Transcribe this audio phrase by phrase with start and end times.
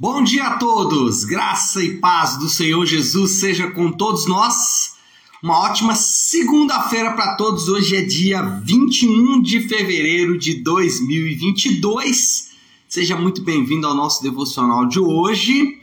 [0.00, 4.94] Bom dia a todos, graça e paz do Senhor Jesus seja com todos nós.
[5.42, 7.68] Uma ótima segunda-feira para todos.
[7.68, 12.48] Hoje é dia 21 de fevereiro de 2022.
[12.88, 15.78] Seja muito bem-vindo ao nosso devocional de hoje.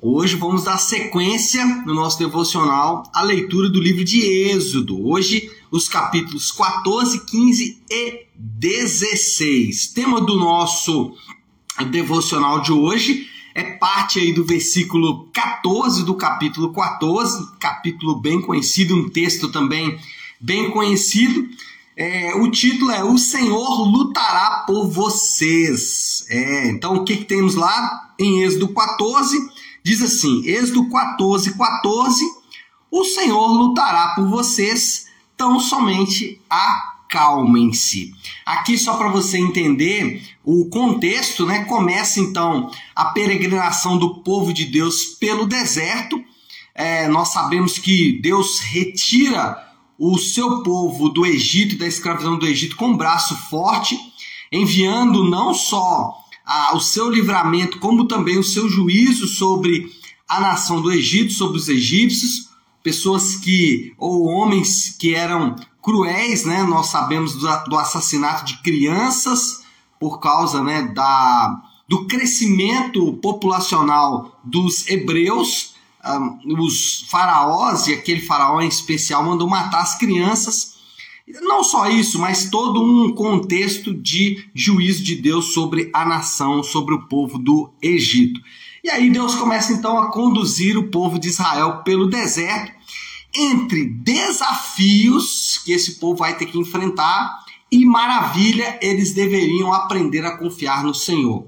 [0.00, 5.06] Hoje vamos dar sequência no nosso devocional à leitura do livro de Êxodo.
[5.06, 9.86] Hoje, os capítulos 14, 15 e 16.
[9.92, 11.14] Tema do nosso
[11.84, 18.94] devocional de hoje é parte aí do versículo 14 do capítulo 14, capítulo bem conhecido,
[18.94, 19.98] um texto também
[20.40, 21.48] bem conhecido.
[21.96, 26.24] É, o título é O Senhor lutará por vocês.
[26.30, 29.36] É, então, o que, que temos lá em Êxodo 14?
[29.82, 32.24] Diz assim: Êxodo 14, 14:
[32.90, 38.14] O Senhor lutará por vocês, tão somente acalmem-se.
[38.46, 41.64] Aqui, só para você entender o contexto, né?
[41.64, 46.20] Começa então a peregrinação do povo de Deus pelo deserto.
[46.74, 49.56] É, nós sabemos que Deus retira
[49.96, 53.96] o seu povo do Egito, da escravidão do Egito, com um braço forte,
[54.50, 59.88] enviando não só a, o seu livramento, como também o seu juízo sobre
[60.28, 62.48] a nação do Egito, sobre os egípcios,
[62.82, 66.64] pessoas que, ou homens que eram cruéis, né?
[66.64, 69.59] Nós sabemos do, do assassinato de crianças
[70.00, 75.74] por causa, né, da, do crescimento populacional dos hebreus.
[76.02, 80.80] Um, os faraós, e aquele faraó em especial, mandou matar as crianças.
[81.42, 86.94] Não só isso, mas todo um contexto de juízo de Deus sobre a nação, sobre
[86.94, 88.40] o povo do Egito.
[88.82, 92.72] E aí Deus começa então a conduzir o povo de Israel pelo deserto
[93.34, 100.36] entre desafios que esse povo vai ter que enfrentar e maravilha, eles deveriam aprender a
[100.36, 101.46] confiar no Senhor.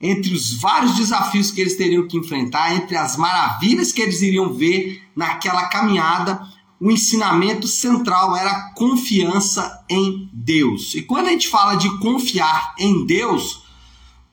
[0.00, 4.52] Entre os vários desafios que eles teriam que enfrentar, entre as maravilhas que eles iriam
[4.52, 6.42] ver naquela caminhada,
[6.80, 10.94] o ensinamento central era confiança em Deus.
[10.96, 13.62] E quando a gente fala de confiar em Deus,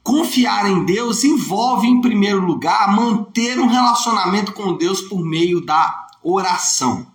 [0.02, 6.08] confiar em Deus envolve, em primeiro lugar, manter um relacionamento com Deus por meio da
[6.24, 7.06] oração.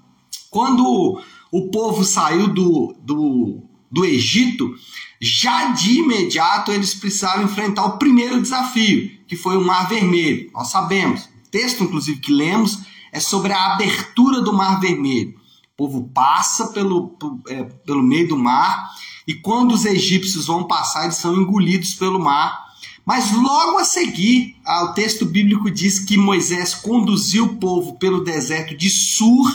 [0.48, 1.20] Quando
[1.50, 3.60] o povo saiu do, do,
[3.94, 4.74] do Egito,
[5.20, 10.50] já de imediato eles precisaram enfrentar o primeiro desafio, que foi o Mar Vermelho.
[10.52, 12.80] Nós sabemos, o texto inclusive que lemos
[13.12, 15.34] é sobre a abertura do Mar Vermelho.
[15.72, 17.16] O povo passa pelo,
[17.48, 18.90] é, pelo meio do mar
[19.26, 22.64] e quando os egípcios vão passar, eles são engolidos pelo mar
[23.04, 28.24] mas logo a seguir, ah, o texto bíblico diz que Moisés conduziu o povo pelo
[28.24, 29.46] deserto de Sur.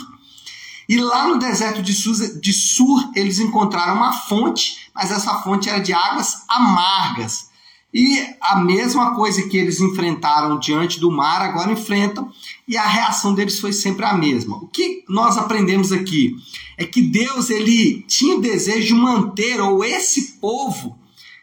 [0.90, 5.68] E lá no deserto de Sur, de Sur, eles encontraram uma fonte, mas essa fonte
[5.68, 7.48] era de águas amargas.
[7.94, 12.28] E a mesma coisa que eles enfrentaram diante do mar, agora enfrentam,
[12.66, 14.56] e a reação deles foi sempre a mesma.
[14.56, 16.34] O que nós aprendemos aqui
[16.76, 20.98] é que Deus ele tinha o desejo de manter, ou esse povo,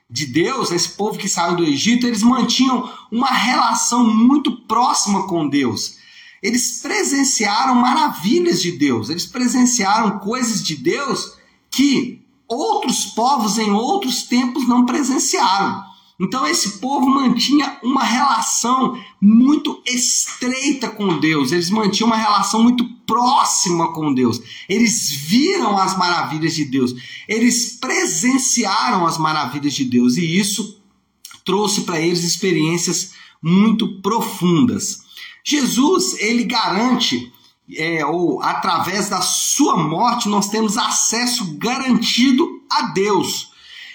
[0.10, 5.48] de Deus, esse povo que saiu do Egito, eles mantinham uma relação muito próxima com
[5.48, 5.97] Deus.
[6.42, 11.34] Eles presenciaram maravilhas de Deus, eles presenciaram coisas de Deus
[11.72, 15.84] que outros povos em outros tempos não presenciaram.
[16.20, 22.84] Então esse povo mantinha uma relação muito estreita com Deus, eles mantinham uma relação muito
[23.06, 24.42] próxima com Deus.
[24.68, 26.96] Eles viram as maravilhas de Deus,
[27.28, 30.82] eles presenciaram as maravilhas de Deus e isso
[31.46, 33.12] trouxe para eles experiências
[33.42, 35.07] muito profundas.
[35.50, 37.32] Jesus, ele garante
[37.74, 43.50] é, ou através da sua morte nós temos acesso garantido a Deus.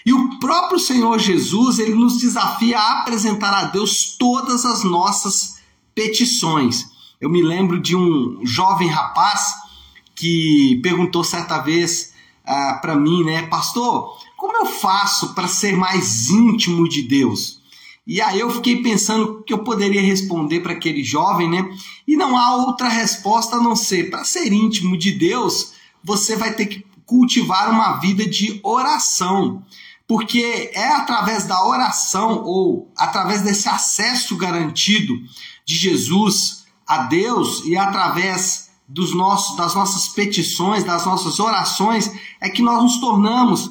[0.06, 5.60] E o próprio Senhor Jesus, ele nos desafia a apresentar a Deus todas as nossas
[5.94, 6.86] petições.
[7.20, 9.52] Eu me lembro de um jovem rapaz
[10.14, 12.14] que perguntou certa vez
[12.46, 17.61] ah, para mim, né, pastor, como eu faço para ser mais íntimo de Deus?
[18.06, 21.64] E aí eu fiquei pensando que eu poderia responder para aquele jovem, né?
[22.06, 25.72] E não há outra resposta a não ser para ser íntimo de Deus,
[26.02, 29.62] você vai ter que cultivar uma vida de oração
[30.12, 35.14] porque é através da oração ou através desse acesso garantido
[35.64, 42.12] de Jesus a Deus e através dos nossos, das nossas petições, das nossas orações,
[42.42, 43.70] é que nós nos tornamos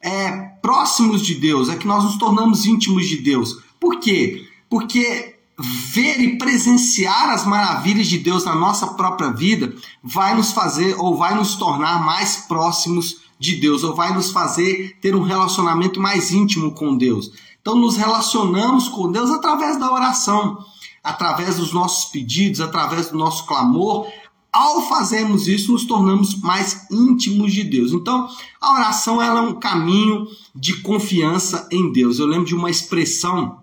[0.00, 0.30] é,
[0.62, 3.58] próximos de Deus, é que nós nos tornamos íntimos de Deus.
[3.80, 4.46] Por quê?
[4.68, 10.94] Porque ver e presenciar as maravilhas de Deus na nossa própria vida vai nos fazer
[10.98, 15.98] ou vai nos tornar mais próximos de Deus, ou vai nos fazer ter um relacionamento
[15.98, 17.32] mais íntimo com Deus.
[17.60, 20.58] Então, nos relacionamos com Deus através da oração,
[21.02, 24.06] através dos nossos pedidos, através do nosso clamor.
[24.52, 27.92] Ao fazermos isso, nos tornamos mais íntimos de Deus.
[27.92, 28.28] Então,
[28.60, 32.18] a oração ela é um caminho de confiança em Deus.
[32.18, 33.58] Eu lembro de uma expressão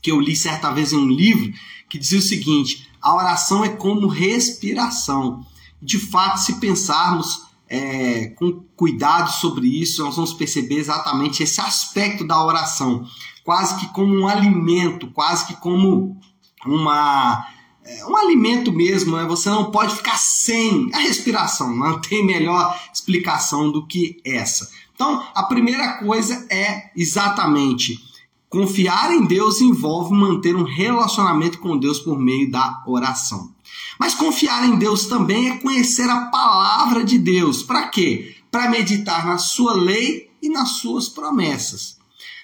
[0.00, 1.52] que eu li certa vez em um livro
[1.88, 5.44] que dizia o seguinte: a oração é como respiração.
[5.82, 12.26] De fato, se pensarmos é, com cuidado sobre isso, nós vamos perceber exatamente esse aspecto
[12.26, 13.06] da oração,
[13.44, 16.18] quase que como um alimento, quase que como
[16.66, 17.46] uma
[17.84, 19.24] é, um alimento mesmo, né?
[19.24, 24.70] você não pode ficar sem a respiração, não tem melhor explicação do que essa.
[24.94, 28.09] Então, a primeira coisa é exatamente
[28.50, 33.54] confiar em Deus envolve manter um relacionamento com Deus por meio da oração.
[33.98, 37.62] Mas confiar em Deus também é conhecer a palavra de Deus.
[37.62, 38.34] Para quê?
[38.50, 41.96] Para meditar na sua lei e nas suas promessas.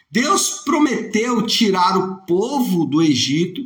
[0.09, 3.63] Deus prometeu tirar o povo do Egito,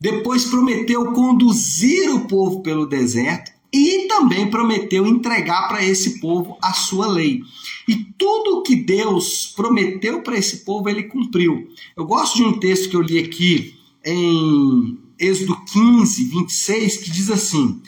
[0.00, 6.72] depois prometeu conduzir o povo pelo deserto e também prometeu entregar para esse povo a
[6.72, 7.42] sua lei.
[7.88, 11.68] E tudo que Deus prometeu para esse povo, ele cumpriu.
[11.96, 17.30] Eu gosto de um texto que eu li aqui em Êxodo 15, 26, que diz
[17.30, 17.82] assim: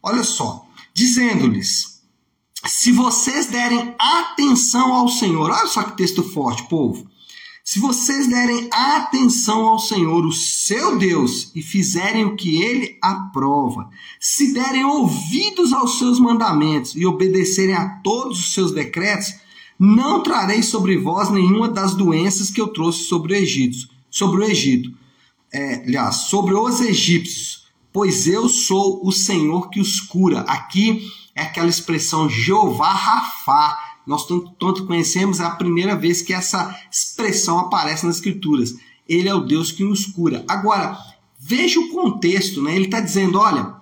[0.00, 0.64] Olha só,
[0.94, 2.00] dizendo-lhes:
[2.64, 7.10] Se vocês derem atenção ao Senhor, olha só que texto forte, povo.
[7.70, 13.88] Se vocês derem atenção ao Senhor, o seu Deus, e fizerem o que ele aprova,
[14.18, 19.34] se derem ouvidos aos seus mandamentos e obedecerem a todos os seus decretos,
[19.78, 24.44] não trarei sobre vós nenhuma das doenças que eu trouxe sobre o Egito, sobre o
[24.44, 24.92] Egito,
[25.52, 30.40] é, aliás, sobre os egípcios, pois eu sou o Senhor que os cura.
[30.40, 33.79] Aqui é aquela expressão Jeová Rafá.
[34.10, 38.74] Nós tanto, tanto conhecemos, é a primeira vez que essa expressão aparece nas Escrituras.
[39.08, 40.44] Ele é o Deus que nos cura.
[40.48, 40.98] Agora,
[41.38, 42.74] veja o contexto, né?
[42.74, 43.72] Ele está dizendo: olha,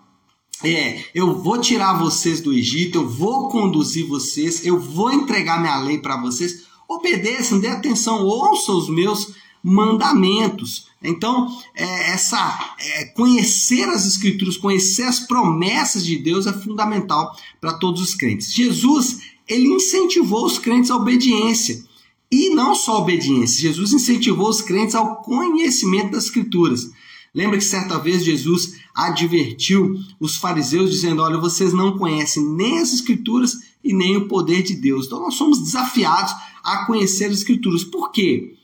[0.63, 5.79] é, eu vou tirar vocês do Egito, eu vou conduzir vocês, eu vou entregar minha
[5.79, 6.67] lei para vocês.
[6.87, 9.35] Obedeçam, dê atenção, ouçam os meus
[9.69, 10.88] mandamentos.
[11.03, 17.75] Então, é, essa é, conhecer as escrituras, conhecer as promessas de Deus é fundamental para
[17.75, 18.53] todos os crentes.
[18.53, 21.87] Jesus, ele incentivou os crentes à obediência.
[22.31, 26.91] E não só obediência, Jesus incentivou os crentes ao conhecimento das escrituras.
[27.35, 32.93] Lembra que certa vez Jesus advertiu os fariseus dizendo: "Olha, vocês não conhecem nem as
[32.93, 35.06] escrituras e nem o poder de Deus".
[35.06, 37.85] Então nós somos desafiados a conhecer as escrituras.
[37.85, 38.57] Por quê?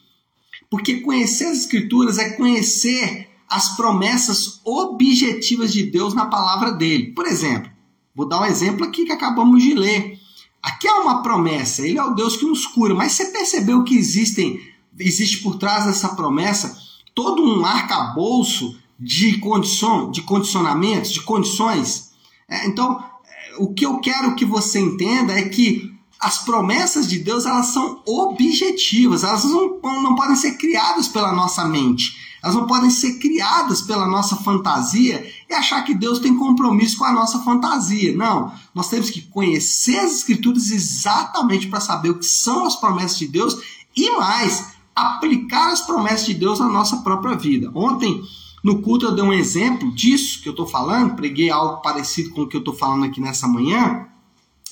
[0.71, 7.13] Porque conhecer as Escrituras é conhecer as promessas objetivas de Deus na palavra dele.
[7.13, 7.71] Por exemplo,
[8.15, 10.19] vou dar um exemplo aqui que acabamos de ler.
[10.63, 13.95] Aqui há uma promessa, ele é o Deus que nos cura, mas você percebeu que
[13.95, 14.59] existem,
[14.99, 16.77] existe por trás dessa promessa
[17.15, 22.13] todo um arcabouço de, condição, de condicionamentos, de condições?
[22.49, 25.94] É, então, é, o que eu quero que você entenda é que
[26.25, 31.67] as promessas de Deus elas são objetivas, elas não, não podem ser criadas pela nossa
[31.67, 36.97] mente, elas não podem ser criadas pela nossa fantasia e achar que Deus tem compromisso
[36.97, 38.17] com a nossa fantasia.
[38.17, 43.19] Não, nós temos que conhecer as Escrituras exatamente para saber o que são as promessas
[43.19, 43.59] de Deus
[43.95, 47.71] e mais, aplicar as promessas de Deus na nossa própria vida.
[47.75, 48.23] Ontem,
[48.63, 52.43] no culto, eu dei um exemplo disso que eu estou falando, preguei algo parecido com
[52.43, 54.07] o que eu estou falando aqui nessa manhã.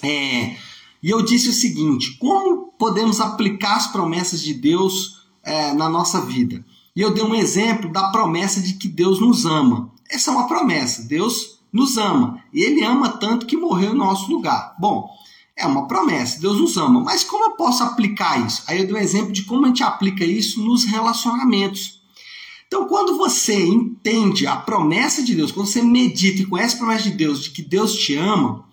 [0.03, 0.57] É,
[1.03, 6.21] e eu disse o seguinte: como podemos aplicar as promessas de Deus é, na nossa
[6.21, 6.65] vida?
[6.95, 9.91] E eu dei um exemplo da promessa de que Deus nos ama.
[10.09, 11.03] Essa é uma promessa.
[11.03, 12.43] Deus nos ama.
[12.53, 14.77] E Ele ama tanto que morreu em nosso lugar.
[14.79, 15.09] Bom,
[15.57, 16.39] é uma promessa.
[16.39, 17.01] Deus nos ama.
[17.01, 18.63] Mas como eu posso aplicar isso?
[18.67, 22.03] Aí eu dei um exemplo de como a gente aplica isso nos relacionamentos.
[22.67, 27.05] Então, quando você entende a promessa de Deus, quando você medita e conhece a promessa
[27.05, 28.65] de Deus de que Deus te ama,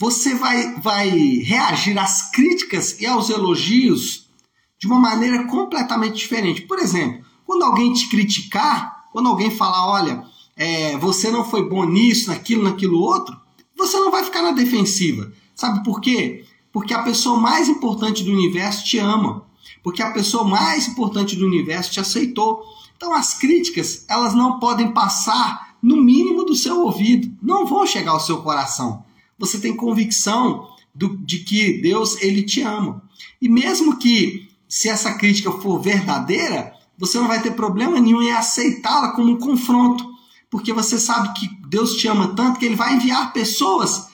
[0.00, 4.30] você vai, vai reagir às críticas e aos elogios
[4.78, 6.62] de uma maneira completamente diferente.
[6.62, 10.24] Por exemplo, quando alguém te criticar, quando alguém falar, olha,
[10.56, 13.38] é, você não foi bom nisso, naquilo, naquilo outro,
[13.76, 15.30] você não vai ficar na defensiva.
[15.54, 16.46] Sabe por quê?
[16.72, 19.44] Porque a pessoa mais importante do universo te ama.
[19.82, 22.62] Porque a pessoa mais importante do universo te aceitou.
[22.96, 28.12] Então as críticas, elas não podem passar no mínimo do seu ouvido, não vão chegar
[28.12, 29.04] ao seu coração
[29.40, 33.02] você tem convicção do, de que Deus ele te ama.
[33.40, 38.32] E mesmo que se essa crítica for verdadeira, você não vai ter problema nenhum em
[38.32, 40.06] aceitá-la como um confronto,
[40.50, 44.08] porque você sabe que Deus te ama tanto que ele vai enviar pessoas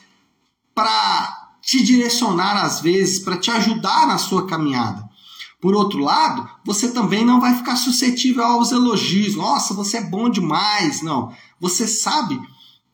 [0.72, 5.04] para te direcionar às vezes, para te ajudar na sua caminhada.
[5.60, 9.34] Por outro lado, você também não vai ficar suscetível aos elogios.
[9.34, 11.02] Nossa, você é bom demais.
[11.02, 11.32] Não.
[11.58, 12.38] Você sabe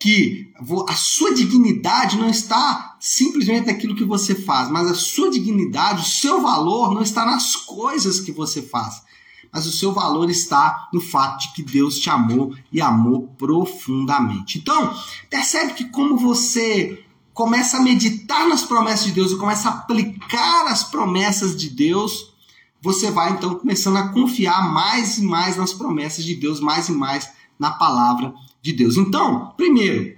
[0.02, 0.52] que
[0.88, 6.04] a sua dignidade não está simplesmente naquilo que você faz, mas a sua dignidade, o
[6.04, 9.00] seu valor não está nas coisas que você faz,
[9.52, 14.58] mas o seu valor está no fato de que Deus te amou e amou profundamente.
[14.58, 14.92] Então,
[15.30, 20.66] percebe que como você começa a meditar nas promessas de Deus e começa a aplicar
[20.66, 22.34] as promessas de Deus,
[22.80, 26.92] você vai então começando a confiar mais e mais nas promessas de Deus, mais e
[26.92, 28.98] mais na palavra de Deus.
[28.98, 30.14] Então, primeiro,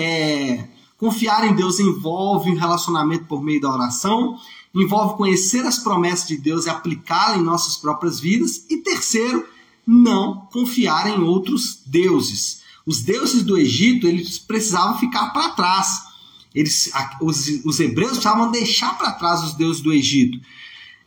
[0.00, 0.68] é,
[0.98, 4.36] confiar em Deus envolve um relacionamento por meio da oração,
[4.74, 8.66] envolve conhecer as promessas de Deus e aplicá-las em nossas próprias vidas.
[8.68, 9.46] E terceiro,
[9.86, 12.60] não confiar em outros deuses.
[12.86, 16.10] Os deuses do Egito, eles precisavam ficar para trás.
[16.54, 20.40] Eles, os, os hebreus precisavam deixar para trás os deuses do Egito.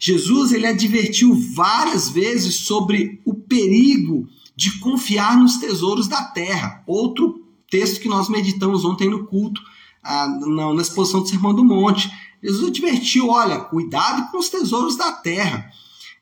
[0.06, 6.84] Jesus ele advertiu várias vezes sobre o perigo de confiar nos tesouros da terra.
[6.86, 9.62] Outro texto que nós meditamos ontem no culto,
[10.04, 12.12] ah, na, exposição do Sermão do Monte.
[12.44, 15.72] Jesus advertiu: olha, cuidado com os tesouros da terra.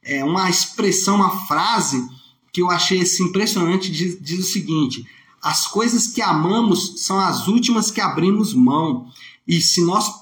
[0.04, 2.08] É uma expressão, uma frase
[2.54, 5.04] que eu achei assim, impressionante, diz, diz o seguinte:
[5.42, 9.08] as coisas que amamos são as últimas que abrimos mão.
[9.48, 10.21] E se nós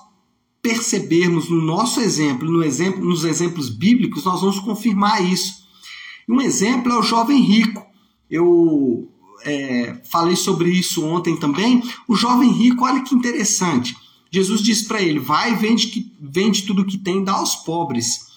[0.61, 5.59] percebermos no nosso exemplo, no exemplo, nos exemplos bíblicos, nós vamos confirmar isso.
[6.27, 7.89] Um exemplo é o jovem rico
[8.29, 9.11] eu
[9.43, 11.81] é, falei sobre isso ontem também.
[12.07, 13.97] O jovem rico, olha que interessante.
[14.31, 18.27] Jesus disse para ele: vai, vende, que, vende tudo que tem, dá aos pobres.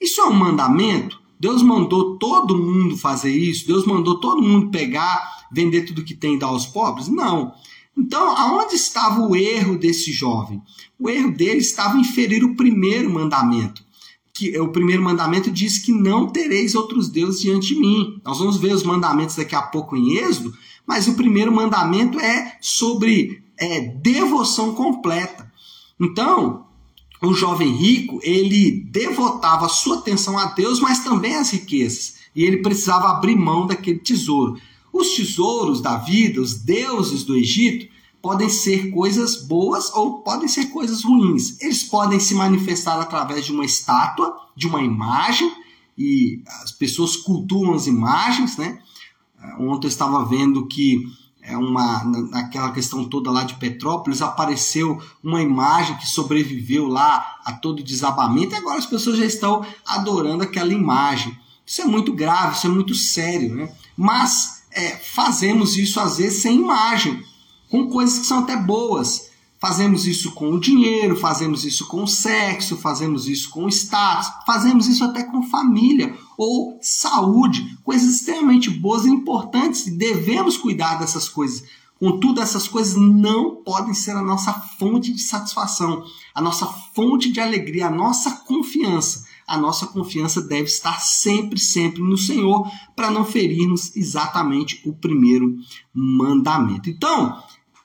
[0.00, 1.20] Isso é um mandamento?
[1.40, 3.66] Deus mandou todo mundo fazer isso?
[3.66, 7.08] Deus mandou todo mundo pegar, vender tudo que tem e dar aos pobres?
[7.08, 7.52] Não.
[7.96, 10.62] Então, aonde estava o erro desse jovem?
[10.98, 13.84] O erro dele estava em ferir o primeiro mandamento
[14.32, 18.20] que o primeiro mandamento diz que não tereis outros deuses diante de mim.
[18.24, 20.52] Nós vamos ver os mandamentos daqui a pouco em Êxodo,
[20.86, 25.50] mas o primeiro mandamento é sobre é, devoção completa.
[26.00, 26.66] Então,
[27.22, 32.14] o jovem rico, ele devotava sua atenção a Deus, mas também às riquezas.
[32.34, 34.58] E ele precisava abrir mão daquele tesouro.
[34.92, 40.66] Os tesouros da vida, os deuses do Egito, podem ser coisas boas ou podem ser
[40.66, 41.60] coisas ruins.
[41.60, 45.50] Eles podem se manifestar através de uma estátua, de uma imagem,
[45.98, 48.78] e as pessoas cultuam as imagens, né?
[49.58, 51.04] Ontem eu estava vendo que
[51.42, 57.52] é uma naquela questão toda lá de Petrópolis apareceu uma imagem que sobreviveu lá a
[57.52, 61.36] todo desabamento e agora as pessoas já estão adorando aquela imagem.
[61.66, 63.74] Isso é muito grave, isso é muito sério, né?
[63.96, 67.22] Mas é, fazemos isso às vezes sem imagem
[67.70, 69.30] com coisas que são até boas.
[69.58, 74.28] Fazemos isso com o dinheiro, fazemos isso com o sexo, fazemos isso com o status,
[74.44, 81.28] fazemos isso até com família ou saúde, coisas extremamente boas e importantes devemos cuidar dessas
[81.28, 81.62] coisas.
[81.96, 86.02] Contudo, essas coisas não podem ser a nossa fonte de satisfação,
[86.34, 89.24] a nossa fonte de alegria, a nossa confiança.
[89.46, 95.56] A nossa confiança deve estar sempre, sempre no Senhor, para não ferirmos exatamente o primeiro
[95.94, 96.88] mandamento.
[96.88, 97.42] Então,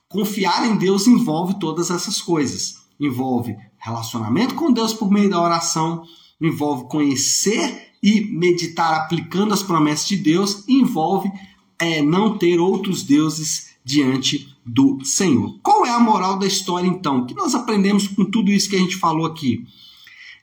[0.09, 2.77] Confiar em Deus envolve todas essas coisas.
[2.99, 6.03] Envolve relacionamento com Deus por meio da oração,
[6.41, 11.29] envolve conhecer e meditar aplicando as promessas de Deus, envolve
[11.77, 15.59] é, não ter outros deuses diante do Senhor.
[15.61, 17.19] Qual é a moral da história então?
[17.19, 19.65] O que nós aprendemos com tudo isso que a gente falou aqui?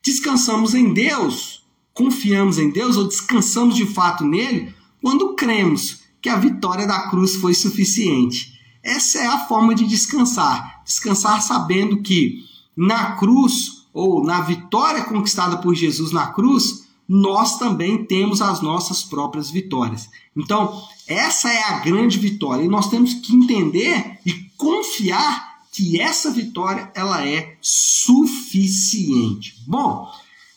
[0.05, 6.37] Descansamos em Deus, confiamos em Deus ou descansamos de fato nele quando cremos que a
[6.37, 10.83] vitória da cruz foi suficiente essa é a forma de descansar.
[10.85, 12.45] Descansar sabendo que
[12.77, 19.03] na cruz, ou na vitória conquistada por Jesus na cruz, nós também temos as nossas
[19.03, 20.11] próprias vitórias.
[20.37, 26.31] Então, essa é a grande vitória e nós temos que entender e confiar que essa
[26.31, 29.57] vitória ela é suficiente.
[29.67, 30.09] Bom,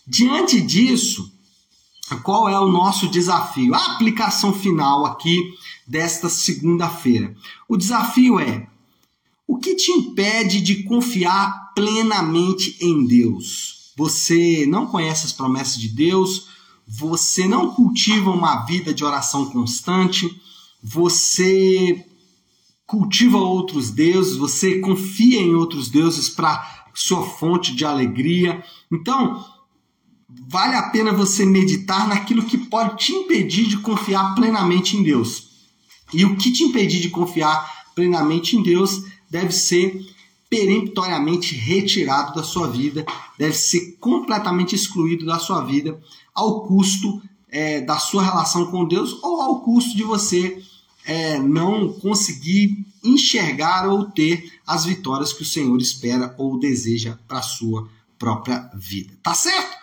[0.06, 1.34] diante disso,
[2.24, 3.74] qual é o nosso desafio?
[3.74, 5.56] A aplicação final aqui
[5.88, 7.36] desta segunda-feira.
[7.68, 8.68] O desafio é:
[9.48, 13.92] o que te impede de confiar plenamente em Deus?
[13.98, 16.48] Você não conhece as promessas de Deus,
[16.88, 20.40] você não cultiva uma vida de oração constante,
[20.82, 22.07] você
[22.88, 28.64] cultiva outros deuses, você confia em outros deuses para sua fonte de alegria.
[28.92, 29.46] Então,
[30.50, 35.50] vale a pena você meditar naquilo que pode te impedir de confiar plenamente em Deus.
[36.14, 40.00] E o que te impedir de confiar plenamente em Deus deve ser
[40.50, 43.06] peremptoriamente retirado da sua vida,
[43.38, 46.00] deve ser completamente excluído da sua vida,
[46.34, 50.64] ao custo é, da sua relação com Deus ou ao custo de você
[51.08, 57.40] é, não conseguir enxergar ou ter as vitórias que o Senhor espera ou deseja para
[57.40, 57.88] a sua
[58.20, 59.14] própria vida.
[59.24, 59.78] Tá certo?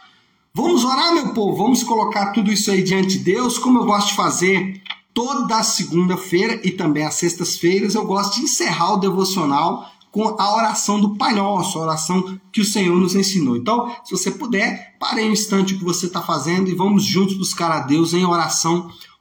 [0.53, 4.09] Vamos orar, meu povo, vamos colocar tudo isso aí diante de Deus, como eu gosto
[4.09, 10.37] de fazer toda segunda-feira e também às sextas-feiras, eu gosto de encerrar o devocional com
[10.39, 13.57] a oração do Pai Nosso, a oração que o Senhor nos ensinou.
[13.57, 17.37] Então, se você puder, pare um instante o que você está fazendo e vamos juntos
[17.37, 18.89] buscar a Deus em oração,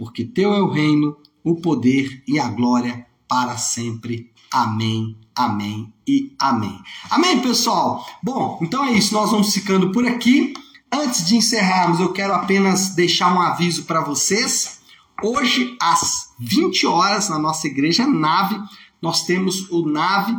[0.00, 1.14] porque teu é o reino,
[1.44, 4.32] o poder e a glória para sempre.
[4.50, 6.80] Amém, amém e amém.
[7.10, 8.02] Amém, pessoal?
[8.22, 10.54] Bom, então é isso, nós vamos ficando por aqui.
[10.90, 14.80] Antes de encerrarmos, eu quero apenas deixar um aviso para vocês.
[15.22, 18.58] Hoje, às 20 horas, na nossa igreja Nave,
[19.02, 20.34] nós temos o Nave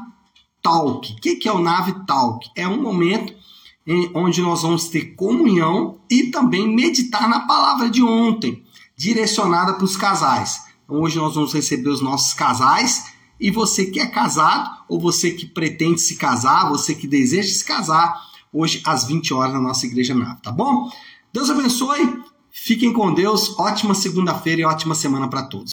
[0.64, 1.14] Talk.
[1.14, 2.50] O que é o Nave Talk?
[2.58, 3.32] É um momento
[4.14, 8.64] onde nós vamos ter comunhão e também meditar na palavra de ontem,
[9.02, 10.62] direcionada para os casais.
[10.84, 13.06] Então, hoje nós vamos receber os nossos casais
[13.40, 17.66] e você que é casado ou você que pretende se casar, você que deseja se
[17.66, 18.16] casar,
[18.54, 20.88] hoje às 20 horas na nossa igreja nave, tá bom?
[21.34, 25.70] Deus abençoe, fiquem com Deus, ótima segunda-feira e ótima semana para todos.